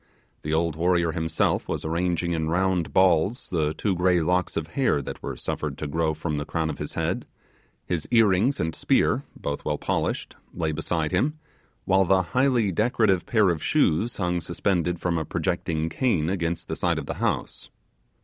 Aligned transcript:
The 0.41 0.51
old 0.51 0.75
warrior 0.75 1.11
himself 1.11 1.67
was 1.67 1.85
arranging 1.85 2.31
in 2.31 2.49
round 2.49 2.91
balls 2.91 3.51
the 3.51 3.75
two 3.75 3.95
grey 3.95 4.19
locks 4.19 4.57
of 4.57 4.69
hair 4.69 4.99
that 4.99 5.21
were 5.21 5.35
suffered 5.37 5.77
to 5.77 5.85
grow 5.85 6.15
from 6.15 6.37
the 6.37 6.43
crown 6.45 6.71
of 6.71 6.79
his 6.79 6.95
head; 6.95 7.27
his 7.85 8.07
earrings 8.09 8.59
and 8.59 8.73
spear, 8.73 9.21
both 9.39 9.63
well 9.63 9.77
polished, 9.77 10.35
lay 10.55 10.71
beside 10.71 11.11
him, 11.11 11.37
while 11.85 12.05
the 12.05 12.23
highly 12.23 12.71
decorative 12.71 13.27
pair 13.27 13.51
of 13.51 13.61
shoes 13.61 14.17
hung 14.17 14.41
suspended 14.41 14.99
from 14.99 15.19
a 15.19 15.23
projecting 15.23 15.87
cane 15.87 16.31
against 16.31 16.67
the 16.67 16.75
side 16.75 16.97
of 16.97 17.05
the 17.05 17.13
house. 17.21 17.69